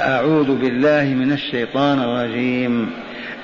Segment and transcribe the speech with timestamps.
[0.00, 2.90] أعوذ بالله من الشيطان الرجيم.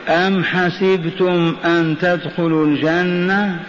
[0.08, 3.60] أم حسبتم أن تدخلوا الجنة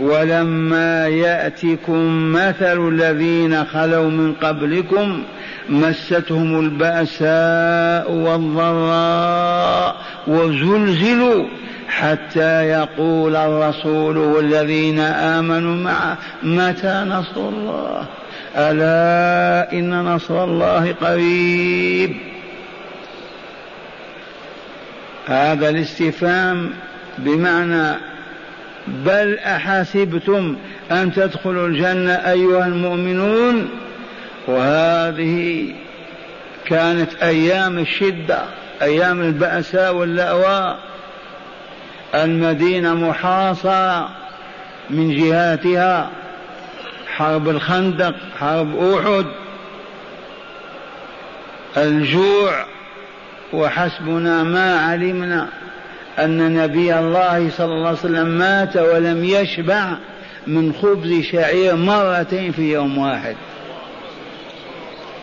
[0.00, 5.22] ولما يأتكم مثل الذين خلوا من قبلكم
[5.68, 9.96] مستهم البأساء والضراء
[10.26, 11.44] وزلزلوا
[11.88, 18.06] حتى يقول الرسول والذين آمنوا معه متى نصر الله؟
[18.56, 22.27] ألا إن نصر الله قريب.
[25.28, 26.70] هذا الاستفهام
[27.18, 27.98] بمعنى
[28.86, 30.56] بل أحسبتم
[30.90, 33.70] أن تدخلوا الجنة أيها المؤمنون؟
[34.46, 35.66] وهذه
[36.66, 38.42] كانت أيام الشدة
[38.82, 40.78] أيام البأساء واللأواء.
[42.14, 44.08] المدينة محاصرة
[44.90, 46.10] من جهاتها
[47.16, 49.26] حرب الخندق حرب أحد.
[51.76, 52.64] الجوع
[53.52, 55.48] وحسبنا ما علمنا
[56.18, 59.96] أن نبي الله صلى الله عليه وسلم مات ولم يشبع
[60.46, 63.36] من خبز شعير مرتين في يوم واحد.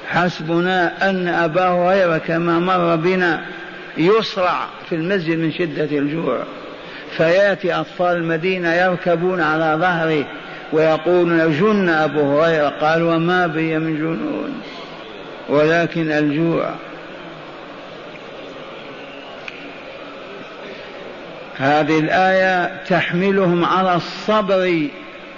[0.07, 3.41] حسبنا أن أبا هريرة كما مر بنا
[3.97, 6.39] يصرع في المسجد من شدة الجوع.
[7.17, 10.25] فيأتي أطفال المدينة يركبون على ظهره
[10.73, 12.69] ويقولون جن أبو هريرة.
[12.69, 14.61] قال وما بي من جنون
[15.49, 16.69] ولكن الجوع
[21.57, 24.87] هذه الآية تحملهم على الصبر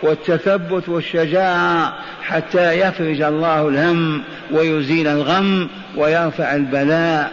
[0.04, 7.32] والتثبت والشجاعة حتى يفرج الله الهم ويزيل الغم ويرفع البلاء.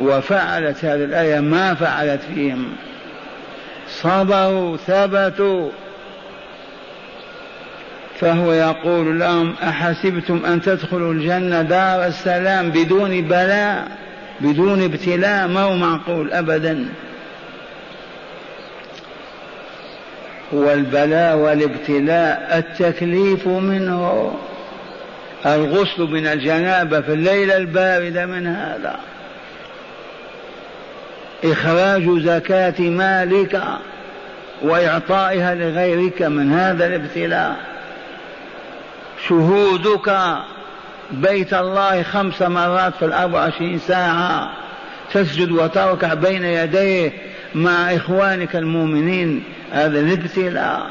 [0.00, 2.72] وفعلت هذه الآية ما فعلت فيهم.
[3.88, 5.70] صبروا ثبتوا.
[8.20, 13.88] فهو يقول لهم أحسبتم أن تدخلوا الجنة دار السلام بدون بلاء
[14.40, 16.88] بدون ابتلاء؟ ما هو معقول أبدا؟
[20.54, 24.34] والبلاء والابتلاء التكليف منه.
[25.46, 28.96] الغسل من الجنابة في الليلة الباردة من هذا.
[31.44, 33.62] إخراج زكاة مالك
[34.62, 37.56] وإعطائها لغيرك من هذا الابتلاء.
[39.28, 40.36] شهودك
[41.10, 44.50] بيت الله خمس مرات في الأربع وعشرين ساعة.
[45.12, 47.12] تسجد وتركع بين يديه
[47.54, 49.42] مع إخوانك المؤمنين
[49.72, 50.90] هذا الابتلاء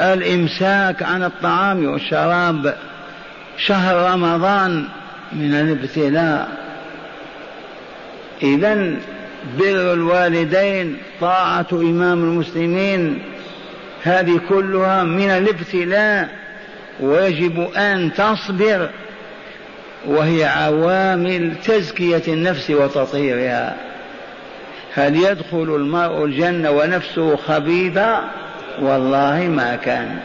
[0.00, 2.74] الإمساك عن الطعام والشراب
[3.58, 4.84] شهر رمضان
[5.32, 6.48] من الابتلاء
[8.42, 8.74] إذا
[9.58, 13.22] بر الوالدين طاعة إمام المسلمين
[14.02, 16.28] هذه كلها من الابتلاء
[17.00, 18.90] ويجب أن تصبر
[20.06, 23.76] وهي عوامل تزكية النفس وتطهيرها.
[24.94, 28.20] هل يدخل المرء الجنة ونفسه خبيثة
[28.80, 30.18] والله ما كان.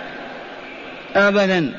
[1.16, 1.72] أبدا.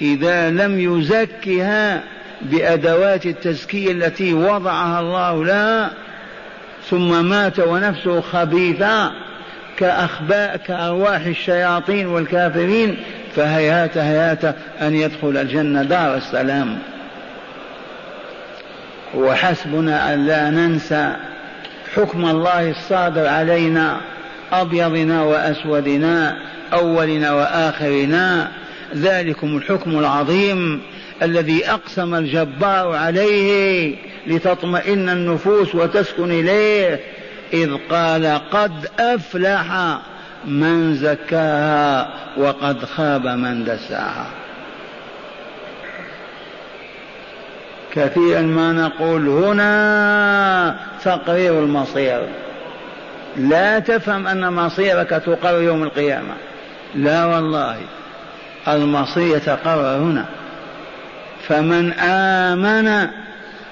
[0.00, 2.02] إذا لم يزكها
[2.42, 5.90] بأدوات التزكية التي وضعها الله لها
[6.90, 9.12] ثم مات ونفسه خبيثة
[9.78, 12.96] كأخباء كأرواح الشياطين والكافرين
[13.36, 14.44] فهيهات هيهات
[14.82, 15.82] أن يدخل الجنة.
[15.82, 16.78] دار السلام.
[19.14, 21.16] وحسبنا أن لا ننسى
[21.96, 24.00] حكم الله الصادر علينا
[24.52, 26.36] أبيضنا وأسودنا
[26.72, 28.50] أولنا وآخرنا.
[28.94, 30.82] ذلكم الحكم العظيم
[31.22, 33.96] الذي أقسم الجبار عليه
[34.26, 37.00] لتطمئن النفوس وتسكن إليه.
[37.52, 39.98] إذ قال قد أفلح
[40.44, 44.43] من زكاها وقد خاب من دساها.
[47.94, 52.22] كثيرا ما نقول هنا تقرير المصير.
[53.36, 56.34] لا تفهم أن مصيرك تقرر يوم القيامة.
[56.94, 57.76] لا والله
[58.68, 60.26] المصير يتقرر هنا.
[61.48, 63.08] فمن آمن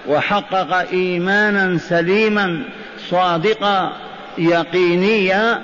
[0.09, 2.63] وحقق إيمانا سليما
[3.11, 3.93] صادقا
[4.39, 5.61] يقينيا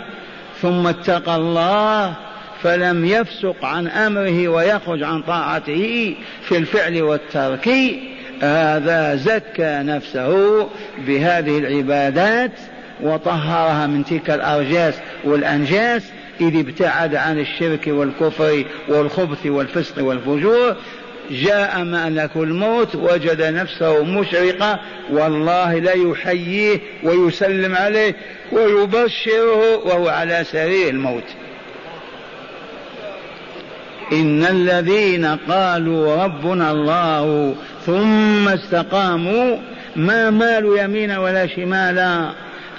[0.62, 2.14] ثم اتقى الله
[2.62, 7.68] فلم يفسق عن أمره ويخرج عن طاعته في الفعل والترك
[8.42, 10.68] هذا زكى نفسه
[11.06, 12.52] بهذه العبادات
[13.02, 14.94] وطهرها من تلك الأرجاس
[15.24, 16.02] والأنجاس
[16.40, 20.76] إذ ابتعد عن الشرك والكفر والخبث والفسق والفجور.
[21.30, 24.80] جاء ملك الموت وجد نفسه مشرقة
[25.10, 28.14] والله لا يحييه ويسلم عليه
[28.52, 31.24] ويبشره وهو على سرير الموت.
[34.12, 37.54] إن الذين قالوا ربنا الله
[37.86, 39.56] ثم استقاموا
[39.96, 42.30] ما مالوا يمينا ولا شمالا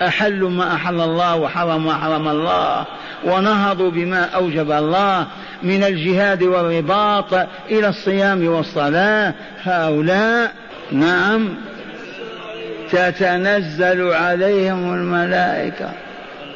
[0.01, 2.85] أحلوا ما أحل الله وحرموا ما حرم الله
[3.25, 5.27] ونهضوا بما أوجب الله
[5.63, 7.33] من الجهاد والرباط
[7.69, 9.33] إلى الصيام والصلاة.
[9.63, 10.51] هؤلاء
[10.91, 11.49] نعم
[12.91, 15.89] تتنزل عليهم الملائكة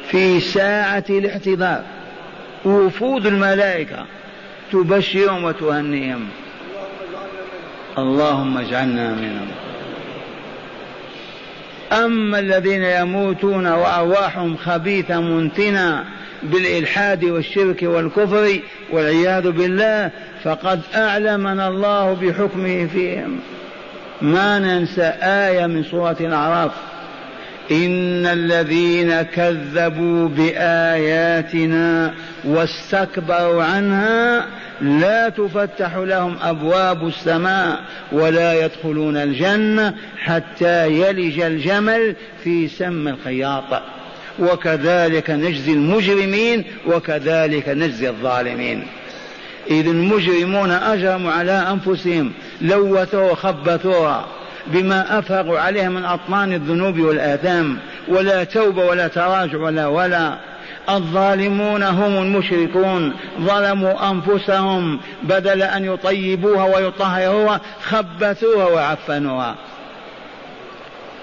[0.08, 1.82] في ساعة الاحتضار
[2.64, 4.04] وفود الملائكة.
[4.74, 6.28] تبشرهم وتهنيهم
[7.98, 9.48] اللهم اجعلنا منهم.
[11.92, 16.04] أما الذين يموتون وأرواحهم خبيثة منتنة
[16.42, 18.60] بالإلحاد والشرك والكفر
[18.92, 20.10] والعياذ بالله
[20.44, 23.40] فقد أعلمنا الله بحكمه فيهم.
[24.22, 26.72] ما ننسى آية من سورة الأعراف.
[27.70, 32.14] إن الذين كذبوا بآياتنا
[32.44, 34.46] واستكبروا عنها
[34.80, 37.80] لا تفتح لهم أبواب السماء
[38.12, 43.82] ولا يدخلون الجنة حتى يلج الجمل في سم الخياط.
[44.38, 48.86] وكذلك نجزي المجرمين وكذلك نجزي الظالمين.
[49.70, 54.26] إذ المجرمون أجرموا على أنفسهم لوثوا وخبثوها
[54.66, 57.78] بما أفرغوا عليها من أطنان الذنوب والآثام
[58.08, 60.36] ولا توبة ولا تراجع ولا ولا.
[60.90, 69.54] الظالمون هم المشركون ظلموا أنفسهم بدل أن يطيبوها ويطهروها خبثوها وعفنوها.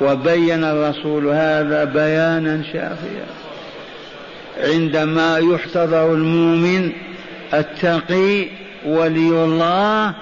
[0.01, 3.25] وبين الرسول هذا بيانا شافيا.
[4.63, 6.91] عندما يحتضر المؤمن
[7.53, 8.47] التقي
[8.85, 10.13] ولي الله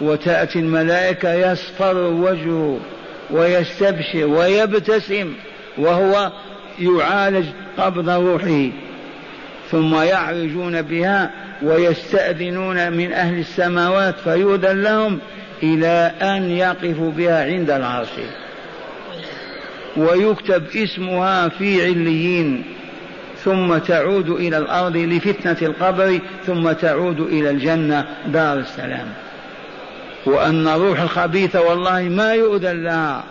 [0.00, 2.78] وتأتي الملائكة يصفر وجهه
[3.30, 5.32] ويستبشر ويبتسم
[5.78, 6.32] وهو
[6.78, 7.46] يعالج
[7.78, 8.68] قبض روحه
[9.70, 11.30] ثم يعرجون بها
[11.62, 15.18] ويستأذنون من أهل السماوات فيؤذن لهم
[15.62, 18.08] إلى أن يقفوا بها عند العرش.
[19.96, 22.64] ويكتب اسمها في عليين
[23.44, 29.25] ثم تعود إلى الأرض لفتنة القبر ثم تعود إلى الجنة دار السلام.
[30.26, 33.24] وأن الروح الخبيثة والله ما يؤذن لها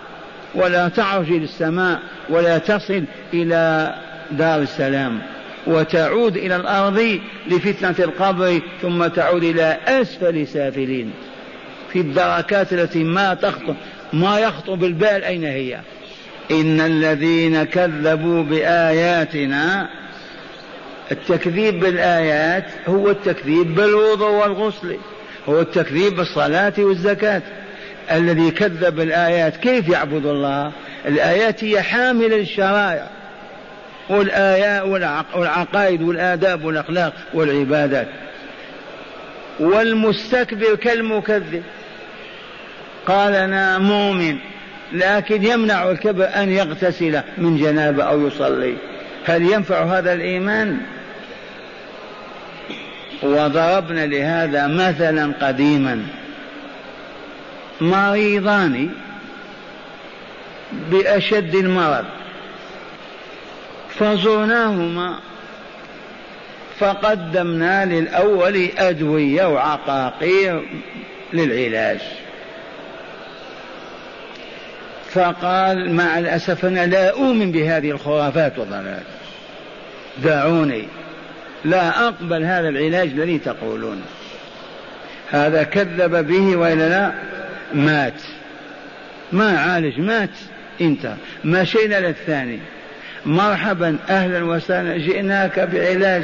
[0.56, 2.00] ولا تعرج إلى السماء
[2.30, 3.03] ولا تصل
[3.33, 3.94] إلى
[4.31, 5.21] دار السلام
[5.68, 11.12] وتعود إلى الأرض لفتنة القبر ثم تعود إلى أسفل سافلين
[11.94, 13.75] في الدركات التي ما تخطر
[14.13, 15.80] ما يخطر بالبال أين هي؟
[16.51, 19.89] إن الذين كذبوا بآياتنا
[21.12, 24.98] التكذيب بالآيات هو التكذيب بالوضوء والغسل.
[25.50, 27.42] هو التكذيب بالصلاة والزكاة.
[28.12, 30.71] الذي كذب الآيات كيف يعبد الله؟
[31.06, 33.07] الآيات هي حاملة للشرائع
[34.09, 34.83] والآيات
[35.36, 38.07] والعقائد والآداب والأخلاق والعبادات.
[39.59, 41.63] والمستكبر كالمكذب.
[43.07, 44.38] قال أنا مؤمن
[44.94, 48.75] لكن يمنع الكبر أن يغتسل من جنابة أو يصلي.
[49.25, 50.77] هل ينفع هذا الإيمان؟
[53.24, 56.06] وضربنا لهذا مثلا قديما.
[57.81, 58.90] مريضان
[60.92, 62.06] بأشد المرض.
[63.90, 65.19] فزرناهما
[66.80, 70.63] فقدمنا للأول أدوية وعقاقير
[71.34, 72.00] للعلاج.
[75.12, 79.03] فقال مع الأسف أنا لا أؤمن بهذه الخرافات والضلال
[80.24, 80.88] دعوني.
[81.65, 84.01] لا أقبل هذا العلاج الذي تقولون.
[85.31, 87.12] هذا كذب به وإلا لا
[87.74, 88.22] مات.
[89.31, 90.29] ما عالج مات.
[90.81, 91.13] انت
[91.45, 92.60] مشينا للثاني.
[93.25, 94.98] مرحبا أهلا وسهلا.
[94.98, 96.24] جئناك بعلاج.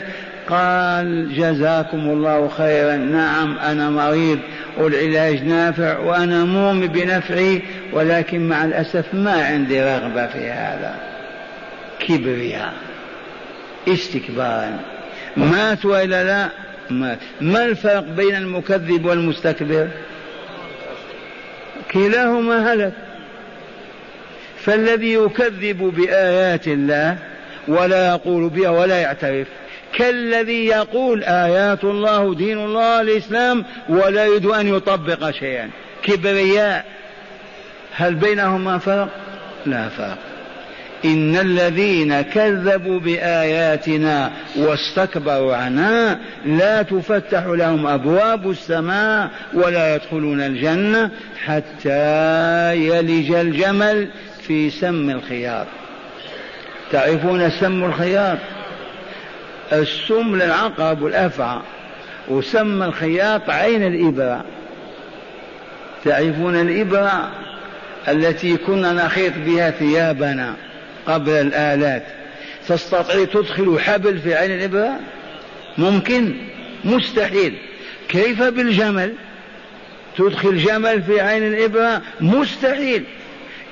[0.49, 2.97] قال جزاكم الله خيرا.
[2.97, 4.39] نعم أنا مريض.
[4.77, 7.61] والعلاج نافع وأنا مؤمن بنفعه
[7.93, 10.95] ولكن مع الأسف ما عندي رغبة في هذا.
[11.99, 12.73] كبرياء.
[13.87, 15.00] استكبارا.
[15.37, 16.49] مات وإلا لا؟
[16.89, 17.19] مات.
[17.41, 19.87] ما الفرق بين المكذب والمستكبر؟
[21.91, 22.93] كلاهما هلك.
[24.57, 27.17] فالذي يكذب بآيات الله
[27.67, 29.47] ولا يقول بها ولا يعترف
[29.93, 35.69] كالذي يقول آيات الله دين الله الإسلام ولا يريد أن يطبق شيئا.
[36.03, 36.85] كبرياء.
[37.95, 39.09] هل بينهما فرق؟
[39.65, 40.30] لا فرق.
[41.05, 51.11] إن الذين كذبوا بآياتنا واستكبروا عنها لا تفتح لهم أبواب السماء ولا يدخلون الجنة
[51.45, 54.09] حتى يلج الجمل
[54.41, 55.67] في سم الخياط
[56.91, 58.37] تعرفون سم الخياط
[59.73, 61.59] السم للعقرب والأفعى
[62.27, 64.45] وسم الخياط عين الإبرة.
[66.05, 67.31] تعرفون الإبرة
[68.07, 70.55] التي كنا نخيط بها ثيابنا؟
[71.13, 72.03] قبل الآلات.
[72.67, 74.99] تستطيع تدخل حبل في عين الإبرة؟
[75.77, 76.35] ممكن.
[76.85, 77.57] مستحيل.
[78.09, 79.13] كيف بالجمل؟
[80.17, 83.03] تدخل جمل في عين الإبرة؟ مستحيل.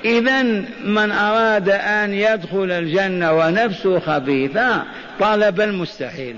[0.04, 0.42] إذا
[0.84, 4.82] من أراد أن يدخل الجنة ونفسه خبيثة
[5.20, 6.36] طلب المستحيل.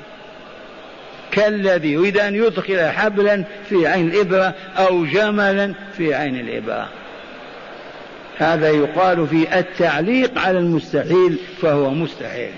[1.30, 6.88] كالذي يريد أن يدخل حبلا في عين الإبرة أو جملا في عين الإبرة.
[8.38, 12.50] هذا يقال في التعليق على المستحيل فهو مستحيل.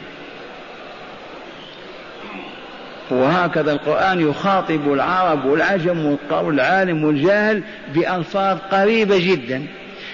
[3.11, 7.63] وهكذا القرآن يخاطب العرب والعجم والعالم والجاهل
[7.95, 9.67] بألفاظ قريبة جدا.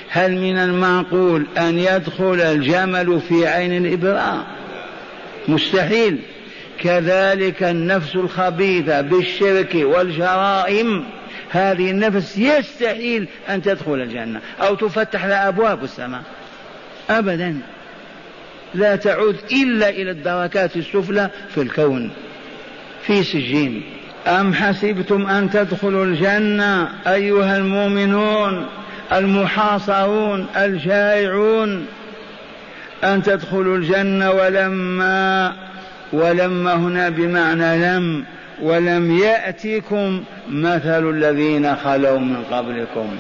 [0.09, 4.47] هل من المعقول أن يدخل الجمل في عين الإبراء؟
[5.49, 6.19] مستحيل.
[6.83, 11.05] كذلك النفس الخبيثة بالشرك والجرائم
[11.50, 16.23] هذه النفس يستحيل أن تدخل الجنة أو تفتح لها أبواب السماء.
[17.11, 17.57] أبدا.
[18.75, 22.11] لا تعود إلا إلى الدركات السفلى في الكون.
[23.02, 23.83] في سجين.
[24.26, 28.66] أم حسبتم أن تدخلوا الجنة أيها المؤمنون
[29.12, 31.87] المحاصرون الجائعون؟
[33.04, 35.52] أن تدخلوا الجنة ولما
[36.12, 38.25] ولما هنا بمعنى لم.
[38.62, 43.17] ولم يأتكم مثل الذين خلوا من قبلكم.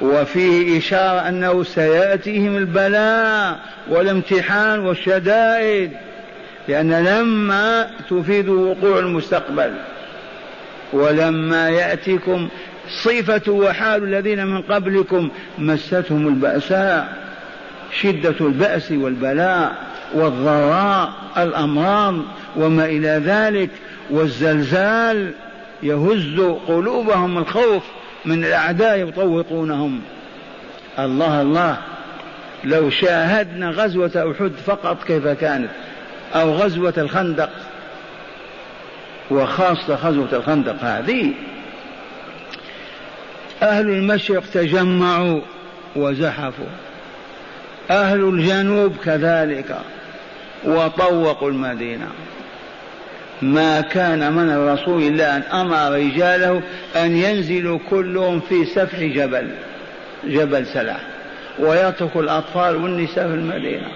[0.00, 5.90] وفيه إشارة أنه سيأتيهم البلاء والامتحان والشدائد
[6.68, 9.74] لأن لما تفيد وقوع المستقبل
[10.92, 12.48] ولما يأتكم
[12.88, 17.16] صفة وحال الذين من قبلكم مستهم البأساء
[18.00, 19.74] شدة البأس والبلاء
[20.14, 22.14] والضراء الأمراض
[22.56, 23.70] وما إلى ذلك.
[24.10, 25.32] والزلزال
[25.82, 27.82] يهز قلوبهم الخوف
[28.24, 30.00] من الأعداء يطوقونهم
[30.98, 31.78] الله الله
[32.64, 35.70] لو شاهدنا غزوة أحد فقط كيف كانت
[36.34, 37.50] أو غزوة الخندق
[39.30, 41.32] وخاصة غزوة الخندق هذه
[43.62, 45.40] أهل المشرق تجمعوا
[45.96, 46.66] وزحفوا.
[47.90, 49.78] أهل الجنوب كذلك
[50.64, 52.08] وطوقوا المدينة.
[53.42, 56.62] ما كان من الرسول إلا أن أمر رجاله
[56.96, 59.50] أن ينزلوا كلهم في سفح جبل
[60.24, 61.00] جبل سلاح
[61.58, 63.88] ويترك الأطفال والنساء في المدينة.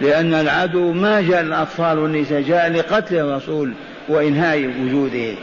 [0.00, 3.72] لأن العدو ما جاء الأطفال والنساء جاء لقتل الرسول
[4.08, 5.34] وإنهاء وجوده.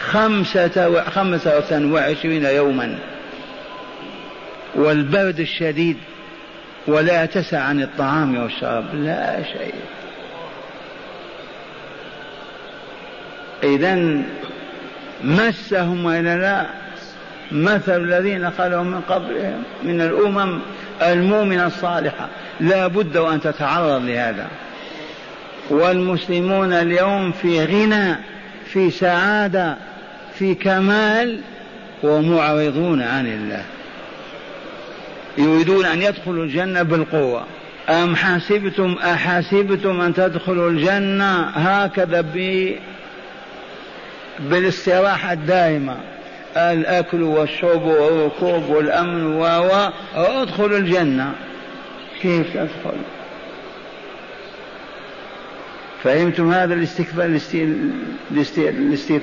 [0.00, 2.98] خمسة, خمسة وعشرين يوما.
[4.74, 5.96] والبرد الشديد
[6.86, 9.74] ولا تسع عن الطعام والشراب لا شيء.
[13.64, 14.22] إذا
[15.24, 16.66] مسهم وإلا لا؟
[17.52, 20.58] مثل الذين خلوا من قبلهم من الأمم
[21.02, 22.28] المؤمنة الصالحة.
[22.60, 24.46] لا بد وأن تتعرض لهذا.
[25.70, 28.16] والمسلمون اليوم في غنى
[28.66, 29.76] في سعادة
[30.38, 31.40] في كمال
[32.02, 33.62] ومعرضون عن الله.
[35.38, 37.44] يريدون أن يدخلوا الجنة بالقوة.
[37.88, 42.20] أم حسبتم أحسبتم أن تدخلوا الجنة؟ هكذا
[44.40, 45.96] بالاستراحة الدائمة.
[46.56, 51.32] الأكل والشرب والركوب والأمن و ادخلوا الجنة.
[52.22, 52.98] كيف تدخل
[56.02, 57.26] فهمتم هذا الاستكبار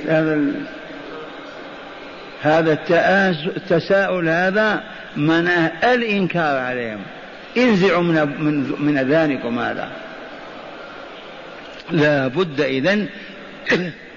[0.08, 0.42] هذا
[2.42, 2.74] هذا
[3.56, 4.84] التساؤل هذا
[5.18, 7.00] مناه الإنكار عليهم.
[7.58, 9.90] انزعوا من من, من أذانكم هذا.
[11.92, 13.08] لا بد إذن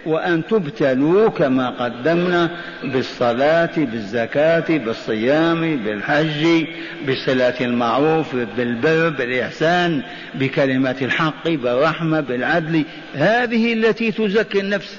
[0.07, 2.51] وأن تبتلوا كما قدمنا
[2.85, 6.67] بالصلاة بالزكاة بالصيام بالحج
[7.09, 10.03] بصلاة المعروف بالبر بالإحسان
[10.35, 12.85] بكلمة الحق بالرحمة بالعدل.
[13.15, 14.99] هذه التي تزكي النفس.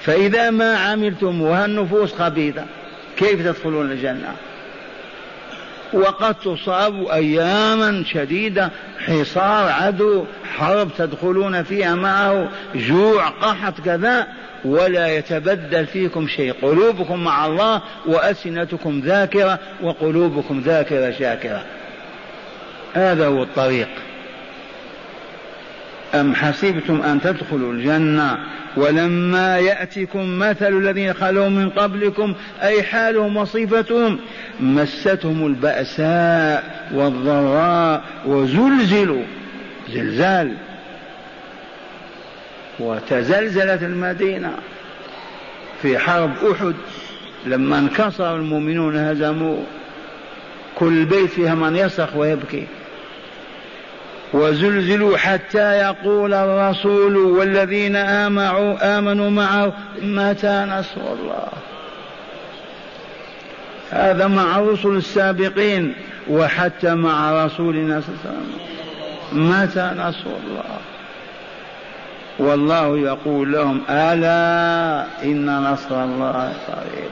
[0.00, 2.64] فإذا ما عملتم وها النفوس خبيثة
[3.16, 4.34] كيف تدخلون الجنة؟
[5.94, 10.24] وقد تصاب أياما شديدة حصار عدو
[10.56, 14.26] حرب تدخلون فيها معه جوع قحط كذا
[14.64, 16.52] ولا يتبدل فيكم شيء.
[16.62, 21.62] قلوبكم مع الله وألسنتكم ذاكرة وقلوبكم ذاكرة شاكرة.
[22.94, 23.88] هذا هو الطريق.
[26.14, 28.38] أم حسبتم أن تدخلوا الجنة؟
[28.76, 34.18] ولما يأتكم مثل الذين خلوا من قبلكم أي حالهم وصفتهم؟
[34.60, 39.22] مستهم البأساء والضراء وزلزلوا
[39.90, 40.54] زلزال.
[42.80, 44.52] وتزلزلت المدينة
[45.82, 46.74] في حرب أحد.
[47.46, 49.56] لما انكسر المؤمنون هزموا
[50.74, 52.66] كل بيت فيها من يصرخ ويبكي.
[54.32, 59.72] وزلزلوا حتى يقول الرسول والذين آمنوا آمنوا معه
[60.02, 61.48] متى نصر الله؟
[63.90, 65.94] هذا مع الرسل السابقين
[66.28, 69.50] وحتى مع رسولنا صلى الله عليه وسلم.
[69.50, 70.78] متى نصر الله؟
[72.38, 77.10] والله يقول لهم ألا إن نصر الله قريب.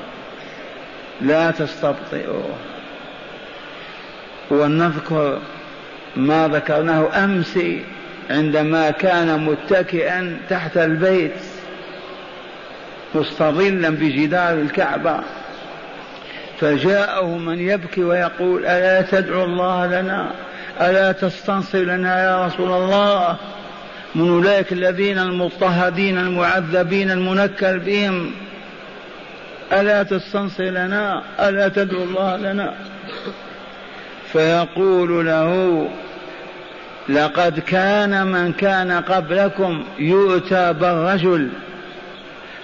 [1.20, 2.54] لا تستبطئوه.
[4.50, 5.38] ونذكر
[6.16, 7.58] ما ذكرناه أمس
[8.30, 11.32] عندما كان متكئا تحت البيت
[13.14, 15.20] مستظلا بجدار الكعبة.
[16.60, 20.30] فجاءه من يبكي ويقول ألا تدعو الله لنا؟
[20.80, 23.36] ألا تستنصر لنا يا رسول الله؟
[24.14, 28.32] من أولئك الذين المضطهدين المعذبين المنكر بهم
[29.72, 32.74] ألا تستنصر لنا؟ ألا تدعو الله لنا؟
[34.32, 35.88] فيقول له
[37.08, 41.50] لقد كان من كان قبلكم يؤتى بالرجل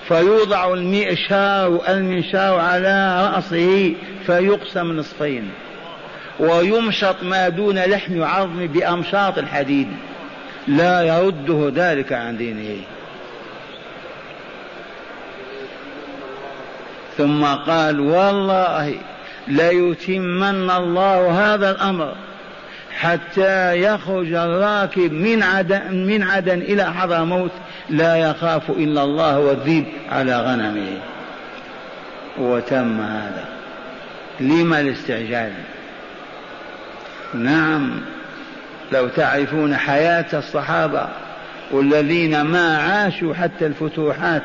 [0.09, 3.95] فيوضع المئشار المنشار على رأسه
[4.27, 5.51] فيقسم نصفين
[6.41, 9.89] ويمشط ما دون لحم عظم بأمشاط الحديد
[10.69, 12.77] لا يرده ذلك عن دينه.
[17.17, 18.95] ثم قال والله
[19.49, 22.15] ليتمن الله هذا الأمر
[22.99, 27.51] حتى يخرج الراكب من عدن, من عدن إلى حضرموت
[27.91, 30.99] لا يخاف إلا الله والذيب على غنمه.
[32.39, 33.45] وتم هذا.
[34.41, 35.53] لما الاستعجال؟
[37.35, 38.01] نعم
[38.93, 41.09] لو تعرفون حياة الصحابة
[41.71, 44.43] والذين ما عاشوا حتى الفتوحات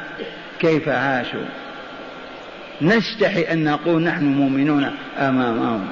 [0.60, 1.46] كيف عاشوا؟
[2.82, 5.88] نستحي أن نقول نحن مؤمنون أمامهم.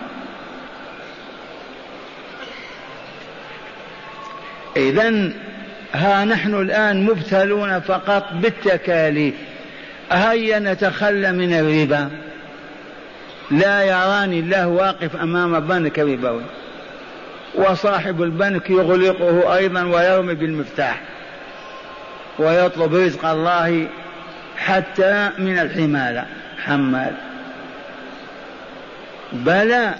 [4.77, 5.31] إذا
[5.93, 9.33] ها نحن الآن مبتلون فقط بالتكاليف
[10.11, 12.09] هيا نتخلى من الربا.
[13.51, 16.43] لا يراني الله واقف أمام بنك ربوي
[17.55, 21.01] وصاحب البنك يغلقه أيضا ويرمي بالمفتاح.
[22.39, 23.87] ويطلب رزق الله
[24.57, 26.25] حتى من الحمالة.
[26.65, 27.13] حمال
[29.33, 29.95] بلى.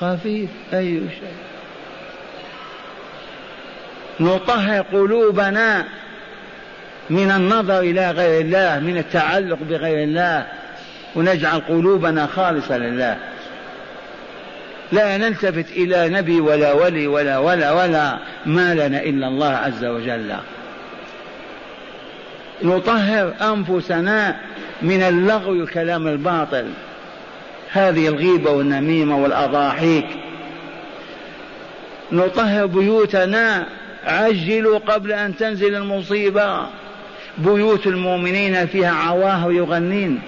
[0.00, 0.50] خفيف.
[0.74, 1.34] أي شيء.
[4.20, 5.84] نطهر قلوبنا
[7.10, 10.46] من النظر إلى غير الله من التعلق بغير الله
[11.16, 13.16] ونجعل قلوبنا خالصة لله.
[14.92, 20.34] لا نلتفت إلى نبي ولا ولي ولا ولا ولا ما لنا إلا الله عز وجل.
[22.62, 24.36] نطهر أنفسنا
[24.82, 26.66] من اللغو والكلام الباطل.
[27.72, 30.06] هذه الغيبة والنميمة والأضاحيك.
[32.12, 33.66] نطهر بيوتنا.
[34.06, 36.66] عجلوا قبل أن تنزل المصيبة.
[37.38, 40.20] بيوت المؤمنين فيها عواهر يغنين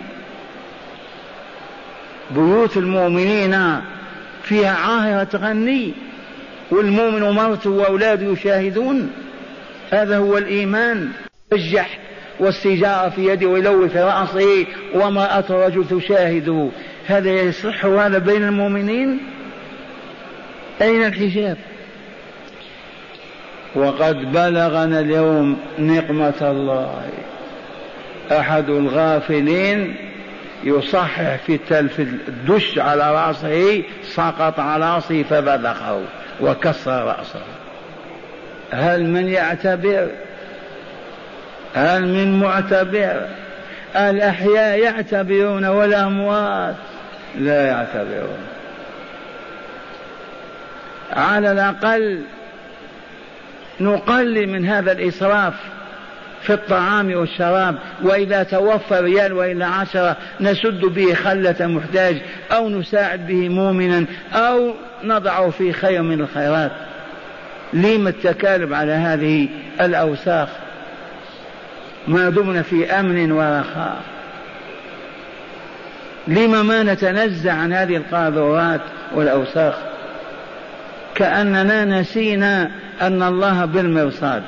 [2.31, 3.81] بيوت المؤمنين
[4.43, 5.93] فيها عاهرة تغني
[6.71, 9.13] والمؤمن ومرته وأولاده يشاهدون.
[9.91, 11.09] هذا هو الإيمان.
[11.53, 11.99] يجح
[12.41, 16.69] والسجارة في يده ويلوي في رأسه وامرأة الرجل تشاهده
[17.07, 19.19] هذا يصح هذا بين المؤمنين؟
[20.83, 21.57] أين الحجاب؟
[23.75, 27.03] وقد بلغنا اليوم نقمة الله.
[28.33, 29.97] أحد الغافلين
[30.65, 36.03] يصحح في التلف الدش على رأسه سقط على رأسه فبذخه
[36.41, 37.41] وكسر رأسه.
[38.71, 40.09] هل من يعتبر
[41.77, 43.27] هل من معتبر
[43.97, 46.75] الأحياء يعتبرون والأموات
[47.39, 48.39] لا يعتبرون.
[51.13, 52.23] على الأقل
[53.81, 55.55] نقلل من هذا الإسراف
[56.43, 62.17] في الطعام والشراب وإذا توفى ريال وإلا عشرة نسد به خلة محتاج
[62.53, 66.73] أو نساعد به مؤمنا أو نضعه في خير من الخيرات.
[67.73, 69.49] لم التكالب على هذه
[69.81, 70.49] الأوساخ؟
[72.09, 74.03] ما دمنا في أمن ورخاء
[76.29, 78.81] لما ما نتنزع عن هذه القاذورات
[79.15, 79.75] والأوساخ؟
[81.15, 82.71] كأننا نسينا
[83.03, 84.43] أن الله بالمرصاد.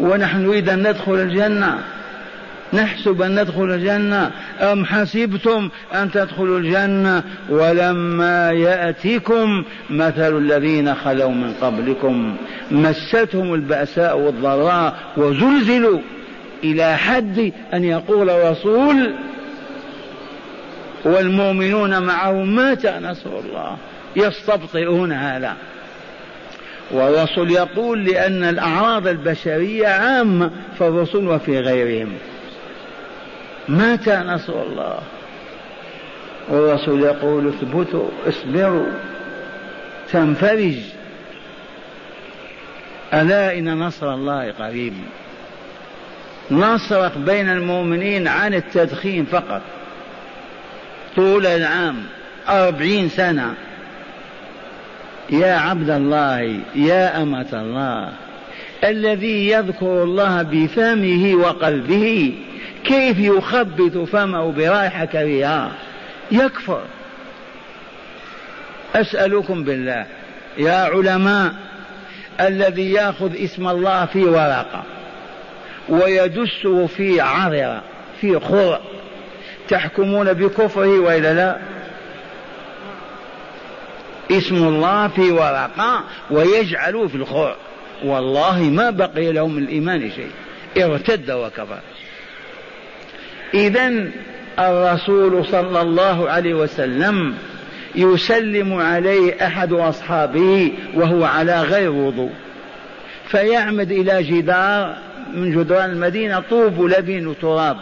[0.00, 1.78] ونحن نريد أن ندخل الجنة.
[2.72, 4.30] نحسب أن ندخل الجنة.
[4.60, 12.36] أم حسبتم أن تدخلوا الجنة؟ ولما يأتكم مثل الذين خلوا من قبلكم
[12.70, 16.00] مستهم البأساء والضراء وزلزلوا.
[16.64, 19.14] إلى حد أن يقول الرسول
[21.04, 23.76] والمؤمنون معه متى نصر الله
[24.16, 25.56] يستبطئون هذا.
[26.90, 32.12] والرسول يقول لأن الأعراض البشرية عامة في الرسل وفي غيرهم.
[33.68, 34.98] متى نصر الله.
[36.48, 38.86] والرسول يقول اثبتوا اصبروا
[40.12, 40.76] تنفرج.
[43.14, 44.94] ألا إن نصر الله قريب.
[46.50, 49.62] نصرك بين المؤمنين عن التدخين فقط.
[51.16, 52.02] طول العام
[52.48, 53.54] أربعين سنة.
[55.30, 58.12] يا عبد الله يا أمة الله
[58.84, 62.34] الذي يذكر الله بفمه وقلبه
[62.84, 65.70] كيف يخبط فمه برائحة كريهة.
[66.32, 66.82] يكفر.
[68.94, 70.06] أسألكم بالله
[70.58, 71.54] يا علماء
[72.40, 74.82] الذي يأخذ اسم الله في ورقة.
[75.88, 77.82] ويدسه في عرره
[78.20, 78.82] في خرق
[79.68, 81.58] تحكمون بكفره وإلا لا؟
[84.30, 87.56] اسم الله في ورقة ويجعله في الخرق
[88.04, 90.30] والله ما بقي لهم من الإيمان شيء.
[90.84, 91.78] ارتد وكفر.
[93.54, 94.10] اذا
[94.58, 97.34] الرسول صلى الله عليه وسلم
[97.94, 102.30] يسلم عليه أحد أصحابه وهو على غير وضوء.
[103.28, 104.96] فيعمد إلى جدار
[105.34, 107.76] من جدران المدينة طوب لبن وتراب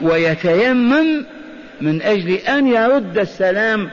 [0.00, 1.24] ويتيمم
[1.80, 3.90] من أجل أن يرد السلام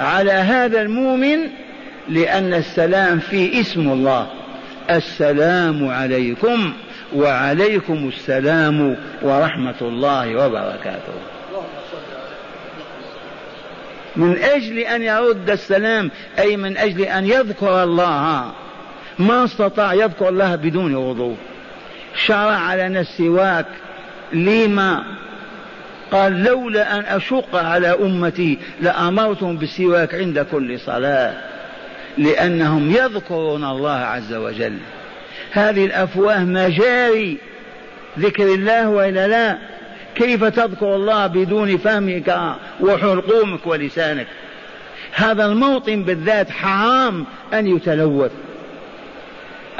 [0.00, 1.38] على هذا المؤمن
[2.08, 4.26] لأن السلام فيه اسم الله.
[4.90, 6.72] السلام عليكم
[7.14, 11.14] وعليكم السلام ورحمة الله وبركاته.
[14.16, 18.52] من أجل أن يرد السلام أي من أجل أن يذكر الله.
[19.18, 21.36] ما استطاع يذكر الله بدون وضوء.
[22.16, 23.66] شرع لنا السواك
[24.32, 25.04] لما
[26.12, 31.34] قال لولا أن أشق على أمتي لأمرتهم بالسواك عند كل صلاة
[32.18, 34.78] لأنهم يذكرون الله عز وجل.
[35.52, 37.38] هذه الأفواه مجاري
[38.18, 39.58] ذكر الله وإلا لا؟
[40.14, 44.26] كيف تذكر الله بدون فهمك وحلقومك ولسانك؟
[45.14, 48.30] هذا الموطن بالذات حرام أن يتلوث.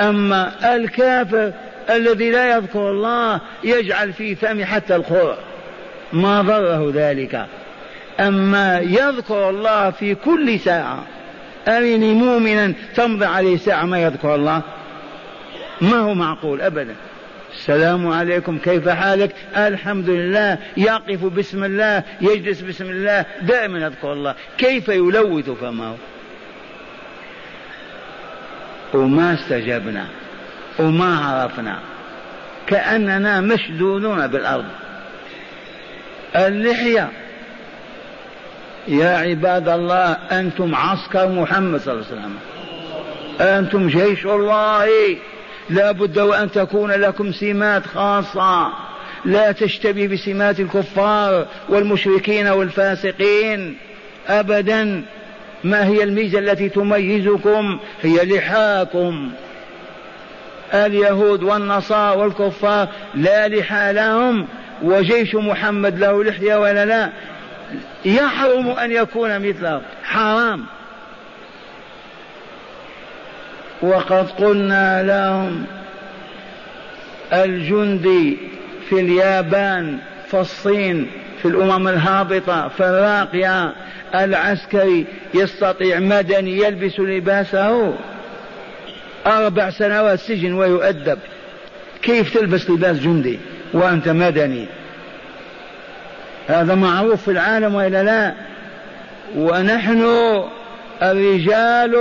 [0.00, 1.52] أما الكافر
[1.90, 5.36] الذي لا يذكر الله يجعل في فم حتى الخرع
[6.12, 7.46] ما ضره ذلك.
[8.20, 11.04] أما يذكر الله في كل ساعة.
[11.68, 14.62] أرني مؤمنا تمضي عليه ساعة ما يذكر الله؟
[15.80, 16.94] ما هو معقول أبدا.
[17.52, 24.34] السلام عليكم كيف حالك؟ الحمد لله يقف بسم الله يجلس بسم الله دائما يذكر الله.
[24.58, 25.96] كيف يلوث فمه؟
[28.94, 30.06] وما استجبنا
[30.78, 31.78] وما عرفنا
[32.66, 34.64] كأننا مشدودون بالأرض.
[36.36, 37.08] اللحية
[38.88, 42.36] يا عباد الله أنتم عسكر محمد صلى الله عليه وسلم.
[43.40, 44.88] أنتم جيش الله.
[45.70, 48.68] لا بد وأن تكون لكم سمات خاصة.
[49.24, 53.76] لا تشتبه بسمات الكفار والمشركين والفاسقين
[54.28, 55.02] أبدا.
[55.64, 59.30] ما هي الميزة التي تميزكم؟ هي لحاكم.
[60.74, 64.46] اليهود والنصارى والكفار لا لحى لهم
[64.82, 67.10] وجيش محمد له لحية ولا لا.
[68.04, 69.82] يحرم أن يكون مثله.
[70.04, 70.64] حرام.
[73.82, 75.64] وقد قلنا لهم
[77.32, 78.38] الجندي
[78.88, 79.98] في اليابان
[80.30, 81.10] في الصين
[81.42, 83.74] في الأمم الهابطة في الراقية
[84.14, 87.94] العسكري يستطيع مدني يلبس لباسه.
[89.26, 91.18] أربع سنوات سجن ويؤدب.
[92.02, 93.38] كيف تلبس لباس جندي
[93.72, 94.66] وأنت مدني؟
[96.48, 98.34] هذا معروف في العالم وإلا لا؟
[99.36, 100.04] ونحن
[101.02, 101.94] الرجال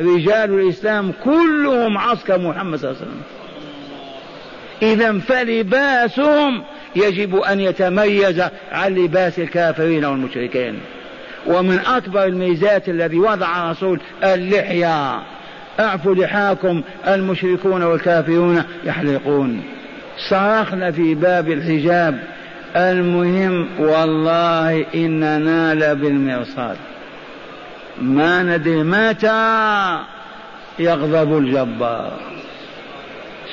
[0.00, 3.22] رجال الإسلام كلهم عسكر محمد صلى الله عليه وسلم.
[4.82, 6.62] إذا فلباسهم
[6.96, 10.80] يجب أن يتميز عن لباس الكافرين والمشركين.
[11.46, 15.22] ومن أكبر الميزات الذي وضع الرسول اللحية.
[15.80, 19.62] اعفوا لحاكم المشركون والكافرون يحلقون.
[20.28, 22.22] صرخنا في باب الحجاب.
[22.76, 26.76] المهم والله إننا لبالمرصاد
[28.00, 29.98] ما ندري متى
[30.78, 32.12] يغضب الجبار.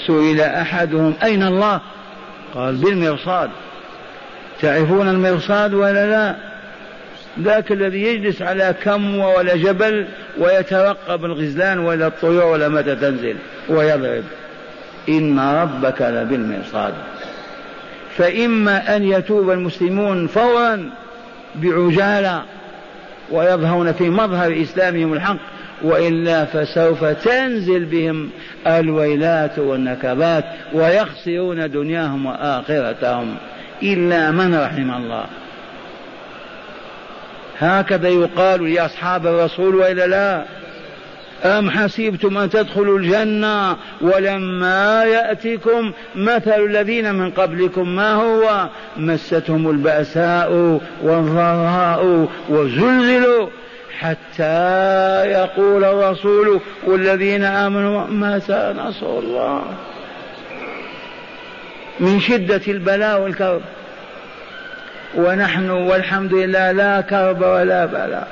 [0.08, 1.82] سئل أحدهم أين الله؟
[2.56, 3.49] قال بالمرصاد.
[4.62, 6.48] تعرفون المرصاد ولا لا؟
[7.43, 10.06] ذاك الذي يجلس على كموة ولا جبل
[10.38, 13.36] ويترقب الغزلان ولا الطيور ولا متى تنزل
[13.69, 14.23] ويضرب.
[15.10, 16.93] إن ربك لبالمرصاد.
[18.17, 20.89] فإما أن يتوب المسلمون فورا
[21.56, 22.43] بعجالة
[23.32, 25.38] ويظهرون في مظهر إسلامهم الحق
[25.82, 28.30] وإلا فسوف تنزل بهم
[28.67, 33.36] الويلات والنكبات ويخسرون دنياهم وآخرتهم.
[33.84, 35.25] إلا من رحم الله.
[37.60, 40.45] هكذا يقال لأصحاب الرسول وإلا لا؟
[41.43, 48.67] أم حسبتم أن تدخلوا الجنة ولما يأتكم مثل الذين من قبلكم؟ ما هو؟
[48.98, 53.48] مستهم البأساء والضراء وزلزلوا
[54.00, 59.62] حتى يقول الرسول والذين آمنوا متى نصر الله.
[62.00, 63.62] من شدة البلاء والكرب.
[65.15, 68.28] ونحن والحمد لله لا كرب ولا بلاء.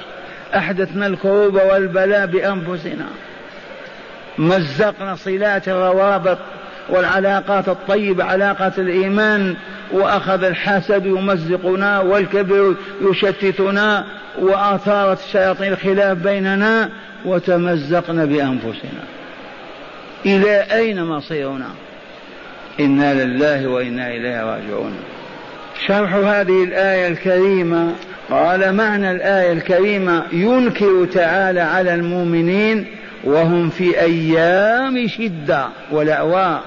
[0.56, 3.06] أحدثنا الكروب والبلاء بأنفسنا.
[4.38, 6.38] مزقنا صلات الروابط
[6.90, 9.56] والعلاقات الطيبة علاقة الإيمان
[9.92, 14.06] وأخذ الحسد يمزقنا والكبر يشتتنا
[14.40, 16.90] وأثارت الشياطين الخلاف بيننا
[17.26, 19.04] وتمزقنا بأنفسنا.
[20.26, 21.70] إلى أين مصيرنا؟
[22.80, 24.96] إنا لله وإنا إليه راجعون.
[25.86, 27.94] شرح هذه الآية الكريمة
[28.30, 32.86] قال معنى الآية الكريمة ينكر تعالى على المؤمنين
[33.24, 36.63] وهم في أيام شدة ولأواء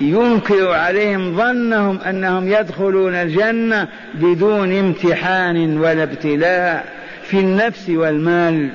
[0.00, 6.84] ينكر عليهم ظنهم أنهم يدخلون الجنة بدون امتحان ولا ابتلاء
[7.24, 8.70] في النفس والمال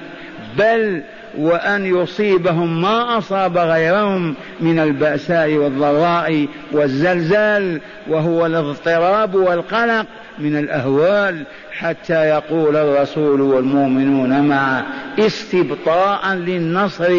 [0.58, 1.02] بل
[1.38, 10.06] وأن يصيبهم ما أصاب غيرهم من البأساء والضراء والزلزال وهو الاضطراب والقلق
[10.40, 14.86] من الأهوال حتى يقول الرسول والمؤمنون معه
[15.20, 17.14] استبطاء للنصر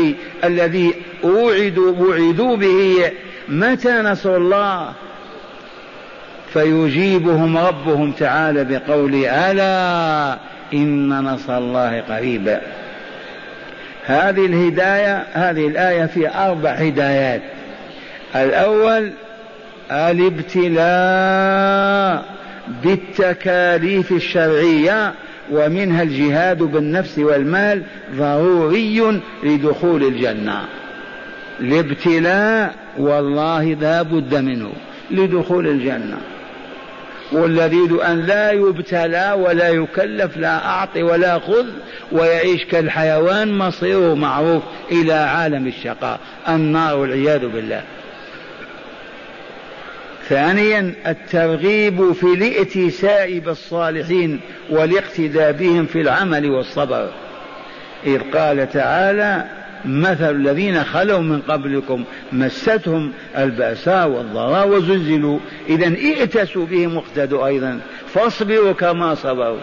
[0.45, 3.13] الذي أوعدوا وعدوا به
[3.49, 4.93] متى نصر الله؟
[6.53, 10.39] فيجيبهم ربهم تعالى بقول ألا
[10.75, 12.59] إن نصر الله قريب
[14.09, 17.43] هذه الهداية هذه الآية في أربع هدايات.
[18.37, 19.13] الأول
[19.93, 20.89] الابتلاء
[22.85, 25.15] بالتكاليف الشرعية
[25.51, 27.83] ومنها الجهاد بالنفس والمال
[28.17, 30.61] ضروري لدخول الجنة.
[31.61, 34.73] الابتلاء والله لا بد منه
[35.11, 36.19] لدخول الجنة.
[37.33, 41.67] والذي يريد أن لا يبتلى ولا يكلف لا أعطي ولا خذ
[42.13, 44.63] ويعيش كالحيوان مصيره معروف
[44.93, 46.21] إلى عالم الشقاء.
[46.49, 47.83] النار والعياذ بالله.
[50.29, 57.09] ثانيا الترغيب في الائتساء بالصالحين والاقتداء بهم في العمل والصبر.
[58.07, 59.45] إذ قال تعالى
[59.85, 65.39] مثل الذين خلوا من قبلكم مستهم البأساء والضراء وزلزلوا.
[65.69, 69.61] إذا ائتسوا بهم واقتدوا أيضا فاصبروا كما صبروا.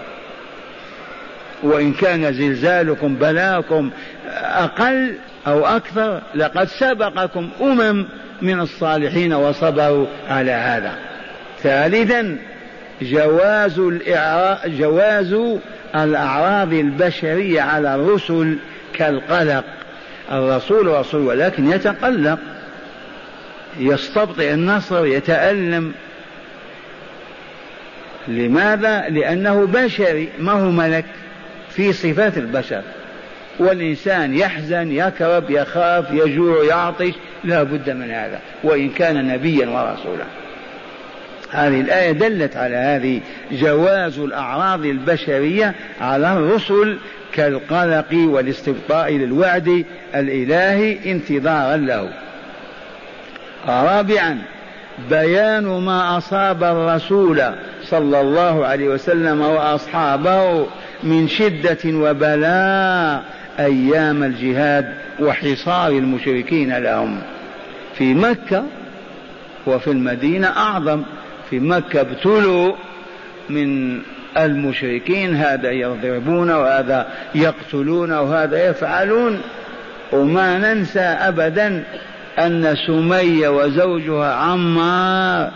[1.63, 3.91] وإن كان زلزالكم بلاكم
[4.37, 5.15] أقل
[5.47, 8.05] أو أكثر لقد سبقكم أمم
[8.41, 10.97] من الصالحين وصبروا على هذا.
[11.63, 12.37] ثالثا
[13.01, 13.81] جواز
[14.65, 15.35] جواز
[15.95, 18.57] الأعراض البشرية على الرسل
[18.93, 19.63] كالقلق.
[20.31, 22.39] الرسول رسول ولكن يتقلق
[23.79, 25.93] يستبطئ النصر يتألم
[28.27, 31.05] لماذا؟ لأنه بشري ما هو ملك؟
[31.69, 32.81] في صفات البشر.
[33.59, 38.39] والإنسان يحزن يكرب يخاف يجوع يعطش لا بد من هذا.
[38.63, 40.25] وإن كان نبيا ورسولا.
[41.55, 46.97] هذه الآية دلت على هذه جواز الأعراض البشرية على الرسل
[47.33, 52.09] كالقلق والاستبطاء للوعد الإلهي انتظارا له.
[53.67, 54.37] رابعا
[55.09, 57.43] بيان ما أصاب الرسول
[57.83, 60.67] صلى الله عليه وسلم وأصحابه
[61.03, 63.23] من شدة وبلاء
[63.59, 67.21] أيام الجهاد وحصار المشركين لهم.
[67.97, 68.63] في مكة
[69.67, 71.03] وفي المدينة أعظم
[71.49, 72.75] في مكة ابتلوا
[73.49, 74.01] من
[74.37, 79.41] المشركين هذا يضربون وهذا يقتلون وهذا يفعلون.
[80.11, 81.83] وما ننسى أبدا
[82.39, 85.51] أن سمية وزوجها عمار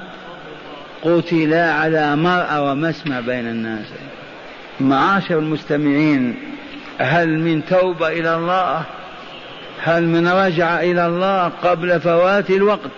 [1.04, 3.86] قتلا على مرأى ومسمع بين الناس.
[4.80, 6.36] معاشر المستمعين
[6.98, 8.82] هل من توبة إلى الله؟
[9.84, 12.92] هل من رجع إلى الله قبل فوات الوقت؟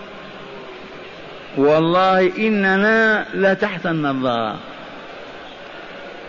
[1.58, 4.60] والله إننا لتحت النظارة.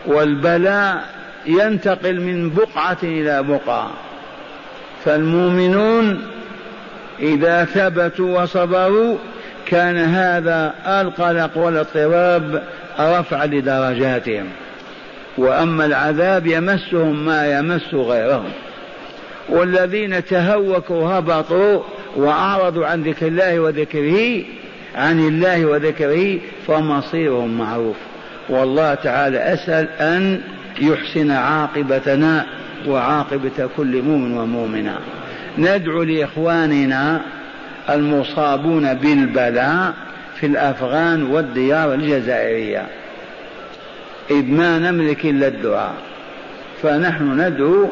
[0.06, 1.04] والبلاء
[1.46, 3.90] ينتقل من بقعة إلى بقعة.
[5.04, 6.22] فالمؤمنون
[7.20, 9.16] إذا ثبتوا وصبروا
[9.66, 12.62] كان هذا القلق والاضطراب
[13.00, 14.48] رفع لدرجاتهم.
[15.38, 18.52] وأما العذاب يمسهم ما يمس غيرهم.
[19.48, 21.82] والذين تهوكوا هبطوا
[22.16, 24.44] وأعرضوا عن ذكر الله وذكره
[24.96, 27.96] عن الله وذكره فمصيرهم معروف.
[28.48, 30.40] والله تعالى أسأل أن
[30.80, 32.46] يحسن عاقبتنا
[32.88, 34.98] وعاقبة كل مؤمن ومؤمنة.
[35.58, 37.20] ندعو لإخواننا
[37.90, 39.92] المصابون بالبلاء
[40.40, 42.86] في الأفغان والديار الجزائرية.
[44.30, 45.94] إذ ما نملك إلا الدعاء.
[46.82, 47.88] فنحن ندعو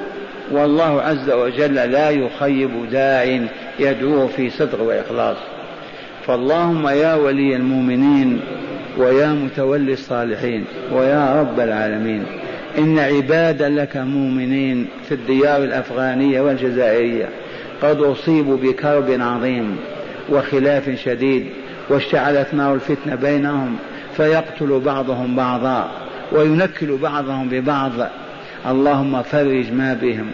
[0.50, 3.40] والله عز وجل لا يخيب داع
[3.78, 5.36] يدعوه في صدق وإخلاص.
[6.30, 8.40] فاللهم يا ولي المؤمنين
[8.98, 12.22] ويا متولي الصالحين ويا رب العالمين
[12.78, 17.28] إن عبادا لك مؤمنين في الديار الأفغانية والجزائرية
[17.82, 19.76] قد أصيبوا بكرب عظيم
[20.28, 21.46] وخلاف شديد
[21.88, 23.76] واشتعلت نار الفتنة بينهم
[24.16, 25.90] فيقتل بعضهم بعضا
[26.32, 27.92] وينكل بعضهم ببعض
[28.70, 30.30] اللهم فرج ما بهم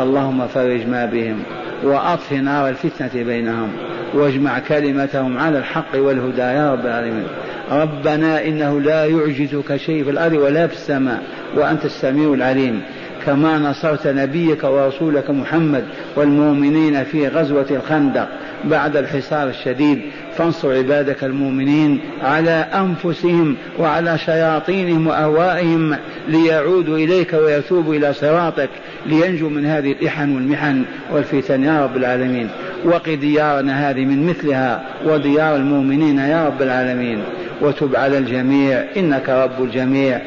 [0.00, 1.42] اللهم فرج ما بهم
[1.84, 3.72] وأطفئ نار الفتنة بينهم.
[4.14, 7.26] واجمع كلمتهم على الحق والهدى يا رب العالمين.
[7.70, 11.22] ربنا إنه لا يعجزك شيء في الأرض ولا في السماء.
[11.56, 12.82] وأنت السميع العليم.
[13.26, 15.84] كما نصرت نبيك ورسولك محمد
[16.16, 18.28] والمؤمنين في غزوة الخندق
[18.64, 20.00] بعد الحصار الشديد.
[20.36, 25.96] فانصر عبادك المؤمنين على أنفسهم وعلى شياطينهم وأهوائهم
[26.28, 28.70] ليعودوا إليك ويتوبوا إلى صراطك
[29.06, 31.64] لينجوا من هذه الإحن والمحن والفتن.
[31.64, 32.48] يا رب العالمين
[32.84, 37.22] وق ديارنا هذه من مثلها وديار المؤمنين يا رب العالمين.
[37.62, 40.20] وتب على الجميع إنك رب الجميع.